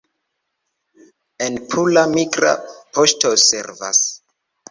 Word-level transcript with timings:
En 1.47 1.59
Pula 1.73 2.05
migra 2.15 2.55
poŝto 2.97 3.35
servas. 3.45 4.03